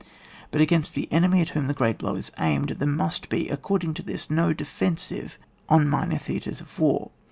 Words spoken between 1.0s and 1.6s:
enemy at